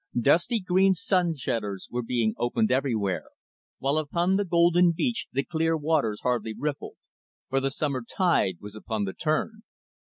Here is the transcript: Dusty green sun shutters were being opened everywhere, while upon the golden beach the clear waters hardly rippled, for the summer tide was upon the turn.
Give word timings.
Dusty 0.19 0.59
green 0.59 0.95
sun 0.95 1.35
shutters 1.35 1.87
were 1.91 2.01
being 2.01 2.33
opened 2.39 2.71
everywhere, 2.71 3.25
while 3.77 3.99
upon 3.99 4.35
the 4.35 4.43
golden 4.43 4.93
beach 4.93 5.27
the 5.31 5.43
clear 5.43 5.77
waters 5.77 6.21
hardly 6.23 6.55
rippled, 6.57 6.95
for 7.49 7.59
the 7.59 7.69
summer 7.69 8.01
tide 8.03 8.57
was 8.61 8.73
upon 8.73 9.03
the 9.03 9.13
turn. 9.13 9.61